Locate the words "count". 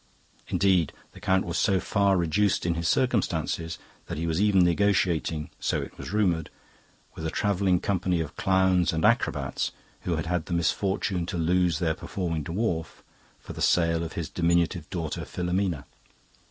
1.19-1.45